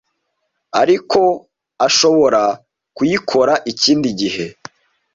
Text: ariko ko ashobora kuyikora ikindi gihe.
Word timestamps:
ariko 0.81 1.19
ko 1.21 1.23
ashobora 1.87 2.41
kuyikora 2.95 3.53
ikindi 3.71 4.09
gihe. 4.19 4.45